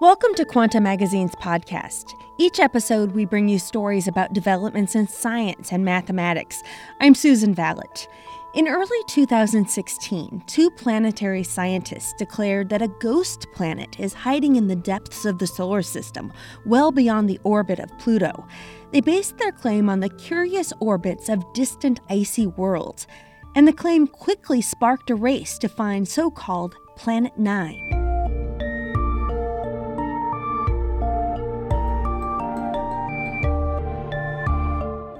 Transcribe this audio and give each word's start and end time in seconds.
Welcome 0.00 0.34
to 0.34 0.44
Quanta 0.44 0.80
Magazine's 0.80 1.36
podcast. 1.36 2.14
Each 2.36 2.58
episode, 2.58 3.12
we 3.12 3.24
bring 3.24 3.48
you 3.48 3.60
stories 3.60 4.08
about 4.08 4.32
developments 4.32 4.96
in 4.96 5.06
science 5.06 5.70
and 5.70 5.84
mathematics. 5.84 6.64
I'm 7.00 7.14
Susan 7.14 7.54
Valot. 7.54 8.08
In 8.56 8.66
early 8.66 8.98
2016, 9.06 10.42
two 10.48 10.68
planetary 10.72 11.44
scientists 11.44 12.12
declared 12.18 12.70
that 12.70 12.82
a 12.82 12.88
ghost 12.88 13.46
planet 13.54 14.00
is 14.00 14.12
hiding 14.12 14.56
in 14.56 14.66
the 14.66 14.74
depths 14.74 15.24
of 15.24 15.38
the 15.38 15.46
solar 15.46 15.82
system, 15.82 16.32
well 16.66 16.90
beyond 16.90 17.30
the 17.30 17.40
orbit 17.44 17.78
of 17.78 17.96
Pluto. 17.98 18.48
They 18.90 19.00
based 19.00 19.38
their 19.38 19.52
claim 19.52 19.88
on 19.88 20.00
the 20.00 20.08
curious 20.08 20.72
orbits 20.80 21.28
of 21.28 21.52
distant 21.52 22.00
icy 22.10 22.48
worlds, 22.48 23.06
and 23.54 23.66
the 23.68 23.72
claim 23.72 24.08
quickly 24.08 24.60
sparked 24.60 25.10
a 25.10 25.14
race 25.14 25.56
to 25.58 25.68
find 25.68 26.08
so 26.08 26.32
called 26.32 26.74
Planet 26.96 27.38
Nine. 27.38 28.03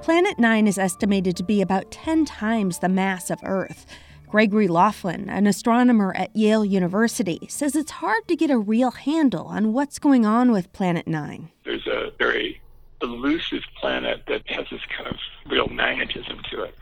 Planet 0.05 0.37
Nine 0.37 0.67
is 0.67 0.77
estimated 0.77 1.35
to 1.35 1.43
be 1.43 1.63
about 1.63 1.89
10 1.89 2.25
times 2.25 2.77
the 2.77 2.87
mass 2.87 3.31
of 3.31 3.39
Earth. 3.41 3.87
Gregory 4.27 4.67
Laughlin, 4.67 5.27
an 5.31 5.47
astronomer 5.47 6.15
at 6.15 6.35
Yale 6.35 6.63
University, 6.63 7.47
says 7.49 7.75
it's 7.75 7.89
hard 7.89 8.27
to 8.27 8.35
get 8.35 8.51
a 8.51 8.57
real 8.59 8.91
handle 8.91 9.47
on 9.47 9.73
what's 9.73 9.97
going 9.97 10.23
on 10.23 10.51
with 10.51 10.71
Planet 10.73 11.07
Nine. 11.07 11.49
There's 11.63 11.87
a 11.87 12.11
very 12.19 12.61
elusive 13.01 13.63
planet 13.81 14.21
that 14.27 14.47
has 14.47 14.67
this 14.69 14.85
kind 14.95 15.09
of 15.09 15.15
real 15.49 15.69
magnetism 15.69 16.39
to 16.51 16.61
it. 16.61 16.75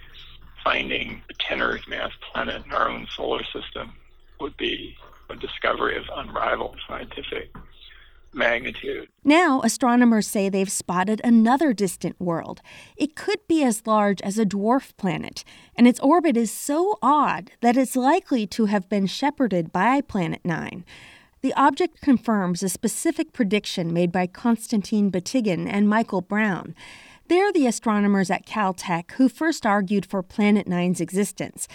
Finding 0.62 1.21
a 1.30 1.34
10 1.48 1.62
Earth 1.62 1.88
mass 1.88 2.12
planet 2.34 2.66
in 2.66 2.74
our 2.74 2.90
own 2.90 3.08
solar 3.16 3.46
system 3.46 3.94
would 4.41 4.58
be 4.58 4.98
a 5.30 5.38
discovery 5.38 5.96
of 5.96 6.04
unrivaled 6.13 6.77
scientific 6.90 7.55
magnitude. 8.34 9.07
Now, 9.23 9.62
astronomers 9.62 10.27
say 10.27 10.49
they've 10.49 10.71
spotted 10.71 11.21
another 11.23 11.73
distant 11.73 12.20
world. 12.20 12.62
It 12.98 13.15
could 13.15 13.39
be 13.48 13.63
as 13.63 13.85
large 13.85 14.21
as 14.21 14.37
a 14.37 14.45
dwarf 14.45 14.95
planet, 14.98 15.43
and 15.76 15.87
its 15.87 15.99
orbit 15.99 16.35
is 16.37 16.51
so 16.51 16.98
odd 17.01 17.51
that 17.61 17.77
it's 17.77 17.95
likely 17.95 18.45
to 18.48 18.65
have 18.65 18.89
been 18.89 19.07
shepherded 19.07 19.71
by 19.71 20.01
Planet 20.01 20.41
9. 20.43 20.84
The 21.41 21.54
object 21.55 21.99
confirms 22.01 22.63
a 22.63 22.70
specific 22.70 23.34
prediction 23.34 23.91
made 23.91 24.11
by 24.11 24.27
Konstantin 24.27 25.11
Batygin 25.11 25.67
and 25.70 25.89
Michael 25.89 26.21
Brown. 26.21 26.73
They're 27.27 27.51
the 27.51 27.67
astronomers 27.67 28.29
at 28.29 28.45
Caltech 28.45 29.11
who 29.13 29.27
first 29.27 29.65
argued 29.65 30.05
for 30.05 30.23
Planet 30.23 30.67
Nine's 30.67 31.01
existence. 31.01 31.67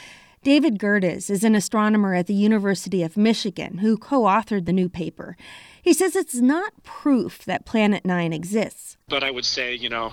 David 0.45 0.79
Gerdes 0.79 1.29
is 1.31 1.43
an 1.43 1.55
astronomer 1.55 2.15
at 2.15 2.29
the 2.29 2.35
University 2.35 3.03
of 3.03 3.17
Michigan 3.17 3.79
who 3.79 3.97
co 3.97 4.23
authored 4.23 4.67
the 4.67 4.73
new 4.73 4.89
paper. 4.89 5.37
He 5.83 5.93
says 5.93 6.17
it's 6.17 6.35
not 6.35 6.83
proof 6.83 7.45
that 7.45 7.65
Planet 7.65 8.05
Nine 8.05 8.33
exists. 8.33 8.97
But 9.09 9.25
I 9.25 9.31
would 9.31 9.45
say, 9.45 9.75
you 9.75 9.89
know, 9.89 10.13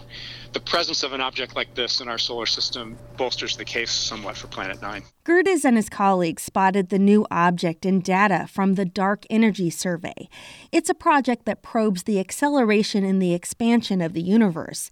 the 0.54 0.60
presence 0.60 1.04
of 1.04 1.12
an 1.14 1.22
object 1.22 1.56
like 1.56 1.76
this 1.76 2.00
in 2.00 2.08
our 2.08 2.18
solar 2.18 2.46
system 2.46 2.98
bolsters 3.18 3.58
the 3.58 3.66
case 3.66 3.92
somewhat 3.92 4.38
for 4.38 4.48
Planet 4.48 4.82
Nine. 4.82 5.04
Gerdes 5.26 5.66
and 5.66 5.76
his 5.76 5.90
colleagues 5.90 6.44
spotted 6.44 6.90
the 6.90 7.00
new 7.00 7.26
object 7.30 7.86
in 7.86 8.00
data 8.00 8.48
from 8.50 8.76
the 8.76 8.86
Dark 8.86 9.26
Energy 9.30 9.70
Survey. 9.70 10.30
It's 10.72 10.90
a 10.90 10.94
project 10.94 11.46
that 11.46 11.62
probes 11.62 12.04
the 12.04 12.20
acceleration 12.20 13.04
in 13.04 13.20
the 13.20 13.34
expansion 13.34 14.02
of 14.02 14.14
the 14.14 14.22
universe. 14.22 14.90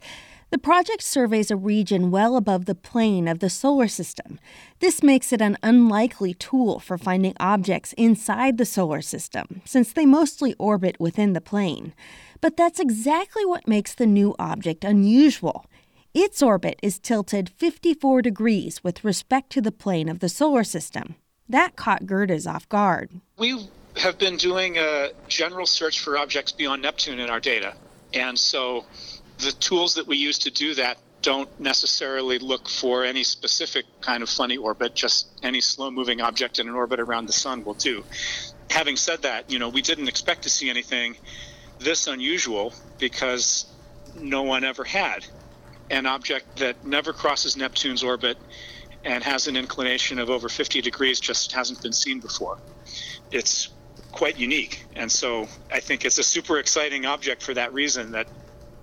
The 0.54 0.58
project 0.58 1.02
surveys 1.02 1.50
a 1.50 1.56
region 1.56 2.12
well 2.12 2.36
above 2.36 2.66
the 2.66 2.76
plane 2.76 3.26
of 3.26 3.40
the 3.40 3.50
solar 3.50 3.88
system. 3.88 4.38
This 4.78 5.02
makes 5.02 5.32
it 5.32 5.42
an 5.42 5.58
unlikely 5.64 6.32
tool 6.32 6.78
for 6.78 6.96
finding 6.96 7.34
objects 7.40 7.92
inside 7.94 8.56
the 8.56 8.64
solar 8.64 9.02
system, 9.02 9.62
since 9.64 9.92
they 9.92 10.06
mostly 10.06 10.54
orbit 10.54 10.94
within 11.00 11.32
the 11.32 11.40
plane. 11.40 11.92
But 12.40 12.56
that's 12.56 12.78
exactly 12.78 13.44
what 13.44 13.66
makes 13.66 13.96
the 13.96 14.06
new 14.06 14.36
object 14.38 14.84
unusual. 14.84 15.66
Its 16.14 16.40
orbit 16.40 16.78
is 16.84 17.00
tilted 17.00 17.48
54 17.48 18.22
degrees 18.22 18.84
with 18.84 19.02
respect 19.02 19.50
to 19.50 19.60
the 19.60 19.72
plane 19.72 20.08
of 20.08 20.20
the 20.20 20.28
solar 20.28 20.62
system. 20.62 21.16
That 21.48 21.74
caught 21.74 22.06
Gerdes 22.06 22.46
off 22.46 22.68
guard. 22.68 23.10
We 23.38 23.68
have 23.96 24.18
been 24.18 24.36
doing 24.36 24.78
a 24.78 25.08
general 25.26 25.66
search 25.66 25.98
for 25.98 26.16
objects 26.16 26.52
beyond 26.52 26.82
Neptune 26.82 27.18
in 27.18 27.28
our 27.28 27.40
data. 27.40 27.74
And 28.12 28.38
so 28.38 28.84
the 29.44 29.52
tools 29.52 29.94
that 29.94 30.06
we 30.06 30.16
use 30.16 30.38
to 30.40 30.50
do 30.50 30.74
that 30.74 30.98
don't 31.22 31.48
necessarily 31.58 32.38
look 32.38 32.68
for 32.68 33.04
any 33.04 33.24
specific 33.24 33.86
kind 34.02 34.22
of 34.22 34.28
funny 34.28 34.58
orbit, 34.58 34.94
just 34.94 35.26
any 35.42 35.60
slow 35.60 35.90
moving 35.90 36.20
object 36.20 36.58
in 36.58 36.68
an 36.68 36.74
orbit 36.74 37.00
around 37.00 37.26
the 37.26 37.32
sun 37.32 37.64
will 37.64 37.74
do. 37.74 38.04
Having 38.70 38.96
said 38.96 39.22
that, 39.22 39.50
you 39.50 39.58
know, 39.58 39.70
we 39.70 39.80
didn't 39.80 40.08
expect 40.08 40.42
to 40.42 40.50
see 40.50 40.68
anything 40.68 41.16
this 41.78 42.06
unusual 42.06 42.74
because 42.98 43.66
no 44.14 44.42
one 44.42 44.64
ever 44.64 44.84
had 44.84 45.24
an 45.90 46.06
object 46.06 46.58
that 46.58 46.84
never 46.84 47.12
crosses 47.12 47.56
Neptune's 47.56 48.02
orbit 48.02 48.36
and 49.04 49.22
has 49.22 49.46
an 49.46 49.56
inclination 49.56 50.18
of 50.18 50.30
over 50.30 50.48
50 50.48 50.80
degrees 50.80 51.20
just 51.20 51.52
hasn't 51.52 51.82
been 51.82 51.92
seen 51.92 52.20
before. 52.20 52.58
It's 53.30 53.70
quite 54.12 54.38
unique. 54.38 54.84
And 54.94 55.10
so 55.10 55.48
I 55.70 55.80
think 55.80 56.04
it's 56.04 56.18
a 56.18 56.22
super 56.22 56.58
exciting 56.58 57.04
object 57.04 57.42
for 57.42 57.54
that 57.54 57.72
reason 57.72 58.12
that 58.12 58.28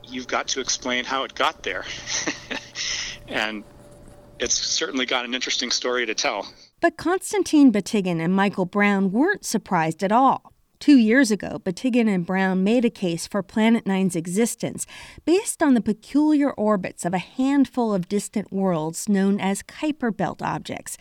you've 0.03 0.27
got 0.27 0.47
to 0.49 0.59
explain 0.59 1.05
how 1.05 1.23
it 1.23 1.33
got 1.35 1.63
there. 1.63 1.85
and 3.27 3.63
it's 4.39 4.55
certainly 4.55 5.05
got 5.05 5.25
an 5.25 5.33
interesting 5.33 5.71
story 5.71 6.05
to 6.05 6.15
tell. 6.15 6.47
But 6.81 6.97
Konstantin 6.97 7.71
Batygin 7.71 8.19
and 8.19 8.35
Michael 8.35 8.65
Brown 8.65 9.11
weren't 9.11 9.45
surprised 9.45 10.03
at 10.03 10.11
all. 10.11 10.51
Two 10.79 10.97
years 10.97 11.29
ago, 11.29 11.61
Batygin 11.63 12.11
and 12.11 12.25
Brown 12.25 12.63
made 12.63 12.85
a 12.85 12.89
case 12.89 13.27
for 13.27 13.43
Planet 13.43 13.85
Nine's 13.85 14.15
existence 14.15 14.87
based 15.25 15.61
on 15.61 15.75
the 15.75 15.81
peculiar 15.81 16.51
orbits 16.53 17.05
of 17.05 17.13
a 17.13 17.19
handful 17.19 17.93
of 17.93 18.09
distant 18.09 18.51
worlds 18.51 19.07
known 19.07 19.39
as 19.39 19.61
Kuiper 19.61 20.15
Belt 20.15 20.41
objects. 20.41 20.97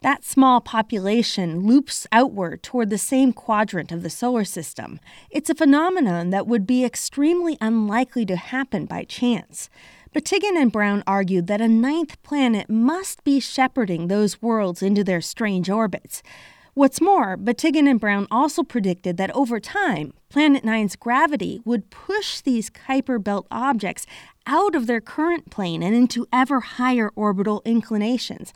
That 0.00 0.24
small 0.24 0.60
population 0.60 1.66
loops 1.66 2.06
outward 2.12 2.62
toward 2.62 2.88
the 2.88 2.98
same 2.98 3.32
quadrant 3.32 3.90
of 3.90 4.04
the 4.04 4.10
solar 4.10 4.44
system. 4.44 5.00
It's 5.28 5.50
a 5.50 5.56
phenomenon 5.56 6.30
that 6.30 6.46
would 6.46 6.68
be 6.68 6.84
extremely 6.84 7.58
unlikely 7.60 8.24
to 8.26 8.36
happen 8.36 8.86
by 8.86 9.02
chance. 9.02 9.68
But 10.12 10.24
Batygin 10.24 10.56
and 10.56 10.70
Brown 10.70 11.02
argued 11.04 11.48
that 11.48 11.60
a 11.60 11.66
ninth 11.66 12.22
planet 12.22 12.70
must 12.70 13.24
be 13.24 13.40
shepherding 13.40 14.06
those 14.06 14.40
worlds 14.40 14.82
into 14.82 15.02
their 15.02 15.20
strange 15.20 15.68
orbits. 15.68 16.22
What's 16.74 17.00
more, 17.00 17.36
Batygin 17.36 17.90
and 17.90 17.98
Brown 17.98 18.28
also 18.30 18.62
predicted 18.62 19.16
that 19.16 19.34
over 19.34 19.58
time, 19.58 20.14
Planet 20.28 20.64
Nine's 20.64 20.94
gravity 20.94 21.60
would 21.64 21.90
push 21.90 22.40
these 22.40 22.70
Kuiper 22.70 23.22
Belt 23.22 23.48
objects 23.50 24.06
out 24.46 24.76
of 24.76 24.86
their 24.86 25.00
current 25.00 25.50
plane 25.50 25.82
and 25.82 25.94
into 25.94 26.28
ever 26.32 26.60
higher 26.60 27.10
orbital 27.16 27.62
inclinations. 27.64 28.52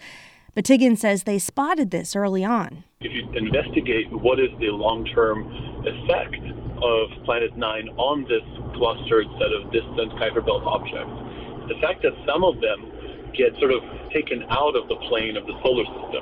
Batygin 0.55 0.99
says 0.99 1.23
they 1.23 1.39
spotted 1.39 1.91
this 1.91 2.15
early 2.15 2.45
on. 2.45 2.85
If 3.01 3.09
you 3.09 3.25
investigate 3.33 4.13
what 4.13 4.39
is 4.39 4.51
the 4.61 4.69
long 4.69 5.09
term 5.17 5.49
effect 5.89 6.45
of 6.85 7.25
Planet 7.25 7.57
9 7.57 7.89
on 7.97 8.29
this 8.29 8.45
clustered 8.77 9.25
set 9.41 9.49
of 9.49 9.73
distant 9.73 10.13
Kuiper 10.21 10.45
Belt 10.45 10.61
objects, 10.69 11.73
the 11.73 11.81
fact 11.81 12.05
that 12.05 12.13
some 12.29 12.45
of 12.45 12.61
them 12.61 12.85
get 13.33 13.57
sort 13.65 13.73
of 13.73 13.81
taken 14.13 14.45
out 14.53 14.77
of 14.77 14.93
the 14.93 14.97
plane 15.09 15.41
of 15.41 15.49
the 15.49 15.57
solar 15.65 15.89
system 15.89 16.21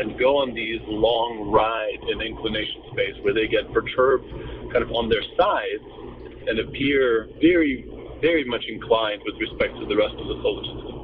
and 0.00 0.16
go 0.16 0.40
on 0.40 0.56
these 0.56 0.80
long 0.88 1.52
ride 1.52 2.00
in 2.08 2.24
inclination 2.24 2.80
space 2.96 3.12
where 3.20 3.36
they 3.36 3.44
get 3.44 3.68
perturbed 3.76 4.24
kind 4.72 4.80
of 4.80 4.88
on 4.96 5.12
their 5.12 5.24
sides 5.36 5.84
and 6.48 6.56
appear 6.64 7.28
very, 7.44 7.84
very 8.24 8.44
much 8.48 8.64
inclined 8.72 9.20
with 9.28 9.36
respect 9.36 9.76
to 9.76 9.84
the 9.84 9.96
rest 10.00 10.16
of 10.16 10.24
the 10.32 10.36
solar 10.40 10.64
system. 10.64 10.96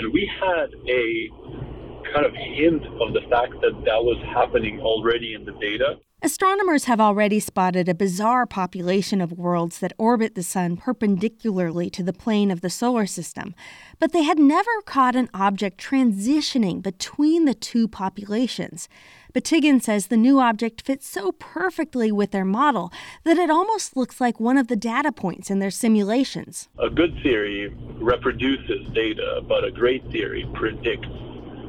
And 0.00 0.12
we 0.16 0.24
had 0.40 0.72
a 0.88 1.28
kind 2.12 2.26
of 2.26 2.34
hint 2.34 2.84
of 3.00 3.12
the 3.12 3.22
fact 3.30 3.52
that 3.60 3.84
that 3.84 4.02
was 4.02 4.22
happening 4.34 4.80
already 4.80 5.34
in 5.34 5.44
the 5.44 5.52
data. 5.52 5.98
Astronomers 6.22 6.84
have 6.84 7.00
already 7.00 7.38
spotted 7.38 7.88
a 7.88 7.94
bizarre 7.94 8.46
population 8.46 9.20
of 9.20 9.32
worlds 9.32 9.80
that 9.80 9.92
orbit 9.98 10.34
the 10.34 10.42
Sun 10.42 10.78
perpendicularly 10.78 11.90
to 11.90 12.02
the 12.02 12.12
plane 12.12 12.50
of 12.50 12.62
the 12.62 12.70
solar 12.70 13.06
system, 13.06 13.54
but 13.98 14.12
they 14.12 14.22
had 14.22 14.38
never 14.38 14.80
caught 14.86 15.14
an 15.14 15.28
object 15.34 15.78
transitioning 15.78 16.82
between 16.82 17.44
the 17.44 17.54
two 17.54 17.86
populations. 17.86 18.88
Batygin 19.34 19.82
says 19.82 20.06
the 20.06 20.16
new 20.16 20.40
object 20.40 20.80
fits 20.80 21.06
so 21.06 21.32
perfectly 21.32 22.10
with 22.10 22.30
their 22.30 22.46
model 22.46 22.90
that 23.24 23.36
it 23.36 23.50
almost 23.50 23.94
looks 23.94 24.18
like 24.18 24.40
one 24.40 24.56
of 24.56 24.68
the 24.68 24.76
data 24.76 25.12
points 25.12 25.50
in 25.50 25.58
their 25.58 25.70
simulations. 25.70 26.68
A 26.78 26.88
good 26.88 27.14
theory 27.22 27.68
reproduces 28.00 28.88
data, 28.94 29.42
but 29.46 29.64
a 29.64 29.70
great 29.70 30.02
theory 30.10 30.48
predicts 30.54 31.08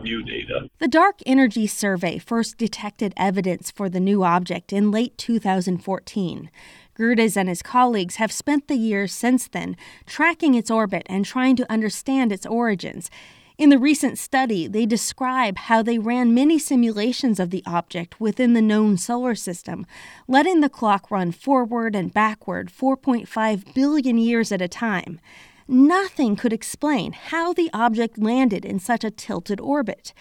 new 0.04 0.24
data. 0.24 0.70
The 0.80 0.88
Dark 0.88 1.20
Energy 1.26 1.68
Survey 1.68 2.18
first 2.18 2.58
detected 2.58 3.14
evidence 3.18 3.72
for 3.72 3.90
the 3.90 4.00
new 4.00 4.24
object 4.24 4.72
in 4.72 4.92
late 4.92 5.18
2014. 5.18 6.50
Gerdes 6.98 7.38
and 7.38 7.50
his 7.50 7.62
colleagues 7.62 8.16
have 8.16 8.32
spent 8.32 8.68
the 8.68 8.76
years 8.76 9.12
since 9.14 9.48
then 9.48 9.78
tracking 10.06 10.56
its 10.56 10.72
orbit 10.72 11.04
and 11.08 11.26
trying 11.26 11.56
to 11.56 11.72
understand 11.72 12.32
its 12.32 12.46
origins. 12.46 13.10
In 13.58 13.70
the 13.70 13.80
recent 13.80 14.20
study, 14.20 14.68
they 14.68 14.86
describe 14.86 15.58
how 15.58 15.82
they 15.82 15.98
ran 15.98 16.34
many 16.34 16.60
simulations 16.60 17.40
of 17.40 17.50
the 17.50 17.64
object 17.66 18.22
within 18.22 18.54
the 18.54 18.62
known 18.62 18.98
solar 18.98 19.34
system, 19.34 19.88
letting 20.28 20.62
the 20.62 20.70
clock 20.70 21.10
run 21.10 21.32
forward 21.32 21.96
and 21.96 22.14
backward 22.14 22.72
4.5 22.72 23.74
billion 23.74 24.18
years 24.20 24.52
at 24.52 24.62
a 24.62 24.68
time. 24.68 25.20
Nothing 25.68 26.38
could 26.38 26.54
explain 26.54 27.12
how 27.12 27.52
the 27.52 27.70
object 27.74 28.18
landed 28.18 28.64
in 28.64 28.80
such 28.80 29.04
a 29.04 29.12
tilted 29.12 29.60
orbit. 29.60 30.14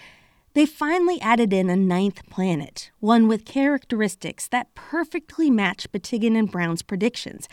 They 0.53 0.65
finally 0.65 1.21
added 1.21 1.53
in 1.53 1.69
a 1.69 1.75
ninth 1.77 2.27
planet, 2.29 2.91
one 2.99 3.29
with 3.29 3.45
characteristics 3.45 4.47
that 4.49 4.75
perfectly 4.75 5.49
matched 5.49 5.93
Batygin 5.93 6.37
and 6.37 6.51
Brown's 6.51 6.81
predictions. 6.81 7.47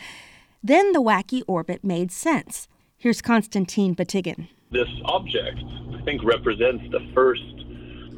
Then 0.61 0.91
the 0.91 1.01
wacky 1.01 1.41
orbit 1.47 1.85
made 1.85 2.11
sense. 2.11 2.67
Here's 2.97 3.21
Konstantin 3.21 3.95
Batygin. 3.95 4.49
This 4.71 4.89
object, 5.05 5.63
I 5.93 6.01
think, 6.03 6.21
represents 6.23 6.83
the 6.91 7.07
first 7.13 7.43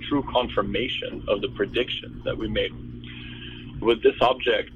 true 0.07 0.23
confirmation 0.31 1.23
of 1.27 1.41
the 1.41 1.49
prediction 1.49 2.21
that 2.25 2.35
we 2.35 2.47
made. 2.47 2.71
With 3.79 4.01
this 4.01 4.15
object 4.21 4.71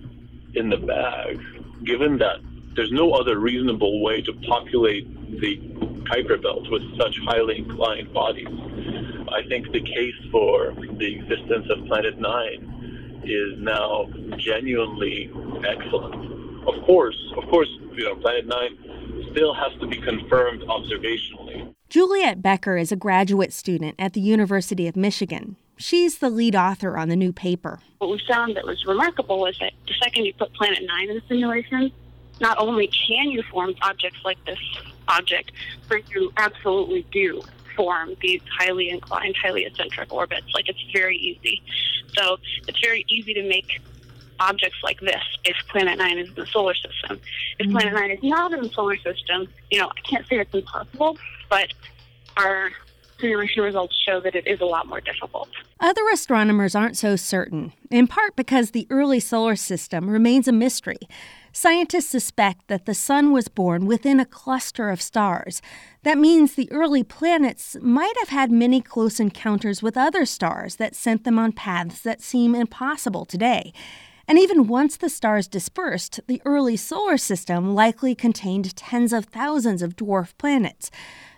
in 0.54 0.70
the 0.70 0.78
bag, 0.78 1.40
given 1.86 2.20
that 2.20 2.38
there's 2.76 2.92
no 2.92 3.12
other 3.12 3.40
reasonable 3.40 4.02
way 4.02 4.22
to 4.22 4.34
populate 4.48 5.08
the 5.40 5.58
Kuiper 6.10 6.42
belt 6.42 6.70
with 6.70 6.82
such 6.98 7.18
highly 7.26 7.60
inclined 7.60 8.14
bodies, 8.14 8.48
I 9.30 9.48
think 9.48 9.72
the 9.72 9.82
case 9.82 10.16
for 10.32 10.74
the 10.98 11.16
existence 11.16 11.68
of 11.70 11.86
Planet 11.88 12.20
9 12.20 13.22
is 13.24 13.60
now 13.60 14.10
genuinely 14.38 15.32
excellent. 15.68 16.16
Of 16.68 16.84
course, 16.86 17.18
of 17.38 17.50
course, 17.50 17.70
you 17.94 18.06
know, 18.06 18.16
Planet 18.16 18.48
9 18.48 19.30
still 19.32 19.54
has 19.54 19.72
to 19.80 19.88
be 19.88 19.98
confirmed 19.98 20.62
observationally. 20.64 21.74
Juliette 21.90 22.42
Becker 22.42 22.78
is 22.78 22.92
a 22.92 22.96
graduate 22.96 23.54
student 23.54 23.96
at 24.00 24.14
the 24.14 24.22
University 24.22 24.88
of 24.88 24.96
Michigan. 24.96 25.58
She's 25.78 26.20
the 26.20 26.30
lead 26.30 26.56
author 26.56 26.98
on 26.98 27.10
the 27.10 27.16
new 27.16 27.34
paper. 27.34 27.80
What 27.98 28.12
we 28.12 28.22
found 28.28 28.56
that 28.56 28.66
was 28.66 28.86
remarkable 28.86 29.40
was 29.40 29.58
that 29.60 29.74
the 29.88 29.94
second 30.02 30.26
you 30.26 30.34
put 30.34 30.54
Planet 30.54 30.80
9 30.86 31.10
in 31.10 31.16
the 31.16 31.22
simulation, 31.28 31.92
not 32.42 32.58
only 32.58 32.88
can 32.88 33.30
you 33.30 33.44
form 33.44 33.76
objects 33.82 34.20
like 34.26 34.44
this 34.46 34.60
object, 35.08 35.52
but 35.88 36.10
you 36.10 36.34
absolutely 36.38 37.06
do 37.12 37.42
form 37.76 38.16
these 38.22 38.42
highly 38.60 38.90
inclined, 38.90 39.36
highly 39.38 39.66
eccentric 39.66 40.12
orbits. 40.12 40.48
Like 40.54 40.68
it's 40.68 40.84
very 40.92 41.18
easy. 41.18 41.62
So 42.18 42.38
it's 42.68 42.80
very 42.80 43.06
easy 43.08 43.34
to 43.36 43.48
make 43.48 43.80
objects 44.40 44.78
like 44.84 45.00
this 45.00 45.22
if 45.46 45.56
Planet 45.70 45.98
9 45.98 46.18
is 46.18 46.30
in 46.30 46.36
the 46.36 46.48
solar 46.48 46.74
system. 46.74 47.22
If 47.60 47.68
mm-hmm. 47.68 47.78
Planet 47.78 47.94
9 47.94 48.12
is 48.12 48.24
not 48.24 48.54
in 48.54 48.64
the 48.64 48.70
solar 48.70 48.98
system, 48.98 49.48
you 49.70 49.80
know, 49.80 49.88
I 49.88 50.02
can't 50.02 50.28
say 50.28 50.40
it's 50.40 50.54
impossible, 50.54 51.18
but 51.50 51.72
our 52.38 52.72
simulation 53.22 53.64
results 53.64 53.96
show 54.06 54.20
that 54.20 54.36
it 54.36 54.48
is 54.48 54.60
a 54.60 54.66
lot 54.66 54.88
more 54.88 55.00
difficult. 55.00 55.50
Other 55.80 56.02
astronomers 56.12 56.76
aren't 56.76 56.98
so 56.98 57.16
certain, 57.16 57.74
in 57.90 58.08
part 58.08 58.36
because 58.36 58.72
the 58.72 58.88
early 58.90 59.20
solar 59.20 59.56
system 59.56 60.10
remains 60.10 60.48
a 60.48 60.52
mystery. 60.52 61.00
Scientists 61.54 62.08
suspect 62.08 62.68
that 62.68 62.86
the 62.86 62.94
Sun 62.94 63.32
was 63.32 63.48
born 63.48 63.86
within 63.86 64.20
a 64.20 64.26
cluster 64.26 64.90
of 64.90 65.02
stars. 65.02 65.62
That 66.04 66.18
means 66.18 66.56
the 66.56 66.72
early 66.72 67.04
planets 67.04 67.78
might 67.82 68.18
have 68.20 68.30
had 68.30 68.52
many 68.52 68.82
close 68.82 69.20
encounters 69.20 69.84
with 69.84 69.98
other 69.98 70.26
stars 70.26 70.78
that 70.78 70.96
sent 70.96 71.24
them 71.24 71.38
on 71.38 71.52
paths 71.52 72.02
that 72.02 72.22
seem 72.22 72.56
impossible 72.56 73.26
today. 73.26 73.74
And 74.32 74.40
even 74.40 74.68
once 74.68 74.96
the 74.96 75.10
stars 75.10 75.50
dispersed, 75.50 76.22
the 76.28 76.42
early 76.46 76.78
solar 76.78 77.18
system 77.18 77.76
likely 77.76 78.16
contained 78.16 78.74
tens 78.78 79.12
of 79.12 79.26
thousands 79.26 79.82
of 79.82 79.98
dwarf 79.98 80.38
planets. 80.38 80.90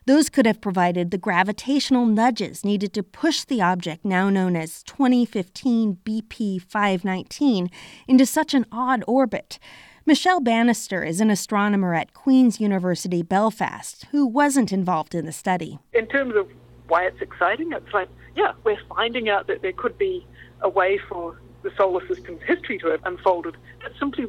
Those 0.06 0.30
could 0.30 0.46
have 0.46 0.62
provided 0.62 1.10
the 1.10 1.18
gravitational 1.18 2.06
nudges 2.06 2.64
needed 2.64 2.94
to 2.94 3.02
push 3.02 3.46
the 3.46 3.64
object 3.64 4.06
now 4.06 4.30
known 4.30 4.56
as 4.56 4.84
2015 4.84 5.98
BP 6.06 6.62
519 6.62 7.72
into 8.08 8.28
such 8.28 8.54
an 8.54 8.68
odd 8.72 9.04
orbit. 9.08 9.58
Michelle 10.06 10.40
Bannister 10.40 11.04
is 11.04 11.20
an 11.20 11.32
astronomer 11.32 11.96
at 11.96 12.14
Queen's 12.14 12.62
University 12.62 13.24
Belfast 13.24 14.06
who 14.12 14.28
wasn't 14.28 14.72
involved 14.72 15.16
in 15.16 15.26
the 15.26 15.32
study. 15.32 15.80
In 15.94 16.06
terms 16.06 16.36
of 16.36 16.48
why 16.90 17.08
it's 17.08 17.24
exciting, 17.24 17.72
it's 17.74 17.92
like, 17.92 18.10
yeah, 18.36 18.52
we're 18.64 18.78
finding 18.88 19.30
out 19.30 19.48
that 19.48 19.64
there 19.64 19.74
could 19.74 19.98
be 19.98 20.28
a 20.62 20.70
way 20.70 21.00
for 21.10 21.40
the 21.64 21.72
solar 21.78 22.06
system's 22.08 22.42
history 22.44 22.78
to 22.80 22.88
have 22.88 23.02
unfolded 23.06 23.56
that 23.82 23.92
simply 24.00 24.26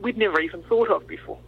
we'd 0.00 0.18
never 0.18 0.40
even 0.40 0.62
thought 0.64 0.90
of 0.90 1.06
before. 1.06 1.38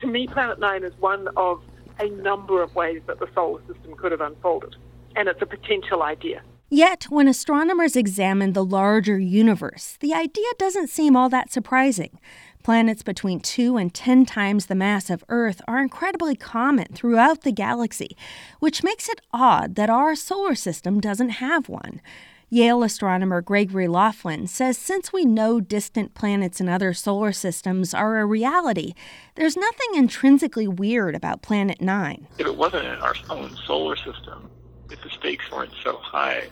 To 0.00 0.06
me, 0.06 0.26
Planet 0.26 0.58
9 0.60 0.84
is 0.84 0.92
one 0.98 1.28
of 1.36 1.62
a 1.98 2.08
number 2.10 2.62
of 2.62 2.74
ways 2.74 3.00
that 3.06 3.18
the 3.18 3.28
solar 3.34 3.60
system 3.66 3.94
could 3.96 4.12
have 4.12 4.20
unfolded, 4.20 4.76
and 5.14 5.28
it's 5.28 5.40
a 5.40 5.46
potential 5.46 6.02
idea. 6.02 6.42
Yet, 6.68 7.04
when 7.04 7.28
astronomers 7.28 7.94
examine 7.94 8.52
the 8.52 8.64
larger 8.64 9.18
universe, 9.18 9.96
the 10.00 10.12
idea 10.12 10.48
doesn't 10.58 10.90
seem 10.90 11.16
all 11.16 11.28
that 11.28 11.52
surprising. 11.52 12.18
Planets 12.64 13.04
between 13.04 13.38
2 13.38 13.76
and 13.76 13.94
10 13.94 14.26
times 14.26 14.66
the 14.66 14.74
mass 14.74 15.08
of 15.08 15.24
Earth 15.28 15.62
are 15.68 15.80
incredibly 15.80 16.34
common 16.34 16.86
throughout 16.92 17.42
the 17.42 17.52
galaxy, 17.52 18.16
which 18.58 18.82
makes 18.82 19.08
it 19.08 19.20
odd 19.32 19.76
that 19.76 19.88
our 19.88 20.16
solar 20.16 20.56
system 20.56 21.00
doesn't 21.00 21.38
have 21.38 21.68
one. 21.68 22.00
Yale 22.48 22.84
astronomer 22.84 23.40
Gregory 23.40 23.88
Laughlin 23.88 24.46
says 24.46 24.78
since 24.78 25.12
we 25.12 25.24
know 25.24 25.60
distant 25.60 26.14
planets 26.14 26.60
in 26.60 26.68
other 26.68 26.94
solar 26.94 27.32
systems 27.32 27.92
are 27.92 28.20
a 28.20 28.24
reality, 28.24 28.94
there's 29.34 29.56
nothing 29.56 29.88
intrinsically 29.94 30.68
weird 30.68 31.16
about 31.16 31.42
Planet 31.42 31.80
9. 31.80 32.28
If 32.38 32.46
it 32.46 32.56
wasn't 32.56 32.84
in 32.84 32.94
our 33.00 33.16
own 33.30 33.56
solar 33.66 33.96
system, 33.96 34.48
if 34.92 35.02
the 35.02 35.10
stakes 35.10 35.50
weren't 35.50 35.72
so 35.82 35.96
high, 35.96 36.44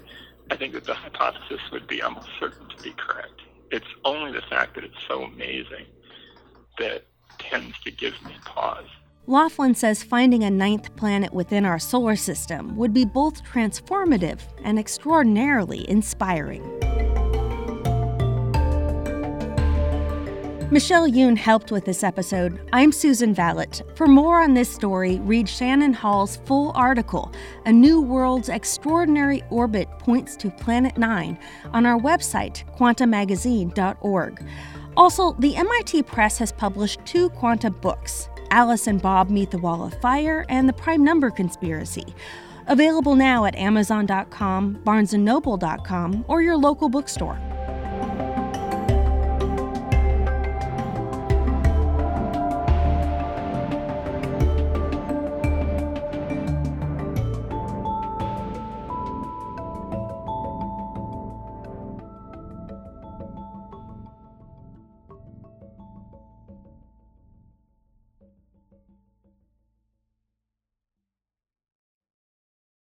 I 0.51 0.57
think 0.57 0.75
that 0.75 0.85
the 0.85 0.95
hypothesis 0.95 1.61
would 1.71 1.87
be 1.87 2.03
almost 2.03 2.27
certain 2.41 2.69
to 2.77 2.83
be 2.83 2.91
correct. 2.95 3.43
It's 3.71 3.87
only 4.05 4.33
the 4.33 4.43
fact 4.43 4.75
that 4.75 4.83
it's 4.83 4.99
so 5.07 5.23
amazing 5.23 5.87
that 6.81 7.05
tends 7.39 7.79
to 7.85 7.93
give 7.93 8.15
me 8.25 8.35
pause. 8.45 8.89
Laughlin 9.27 9.75
says 9.75 10.03
finding 10.03 10.45
a 10.45 10.51
ninth 10.51 10.95
planet 10.97 11.33
within 11.33 11.65
our 11.65 11.79
solar 11.79 12.15
system 12.15 12.77
would 12.77 12.93
be 12.93 13.07
both 13.07 13.43
transformative 13.43 14.41
and 14.63 14.79
extraordinarily 14.79 15.89
inspiring. 15.89 16.63
Michelle 20.71 21.09
Yoon 21.09 21.39
helped 21.39 21.73
with 21.73 21.87
this 21.87 22.03
episode. 22.03 22.69
I'm 22.75 22.93
Susan 22.93 23.33
Valot. 23.33 23.81
For 23.95 24.07
more 24.07 24.41
on 24.43 24.53
this 24.53 24.69
story, 24.69 25.21
read 25.21 25.49
Shannon 25.49 25.95
Hall's 25.95 26.37
full 26.45 26.73
article, 26.75 27.33
A 27.65 27.73
New 27.73 28.03
World's 28.03 28.51
Extraordinary 28.51 29.43
Orbit 29.51 29.89
Points 30.01 30.37
to 30.37 30.51
Planet 30.51 30.99
9, 30.99 31.39
on 31.73 31.87
our 31.87 31.99
website, 31.99 32.65
quantamagazine.org. 32.77 34.47
Also, 34.97 35.33
the 35.39 35.57
MIT 35.57 36.03
Press 36.03 36.39
has 36.39 36.53
published 36.53 37.01
two 37.07 37.31
quanta 37.31 37.71
books 37.71 38.29
Alice 38.55 38.87
and 38.87 39.03
Bob 39.03 39.31
Meet 39.31 39.51
the 39.51 39.59
Wall 39.59 39.85
of 39.85 40.01
Fire, 40.01 40.47
and 40.49 40.69
The 40.69 40.73
Prime 40.73 41.03
Number 41.03 41.29
Conspiracy. 41.29 42.15
Available 42.69 43.17
now 43.17 43.47
at 43.47 43.57
Amazon.com, 43.57 44.77
BarnesandNoble.com, 44.77 46.25
or 46.29 46.41
your 46.41 46.57
local 46.57 46.89
bookstore. 46.89 47.54